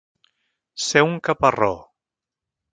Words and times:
Ser 0.85 1.05
un 1.09 1.13
caparró. 1.29 1.71